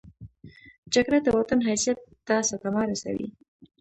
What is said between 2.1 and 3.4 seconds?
ته صدمه رسوي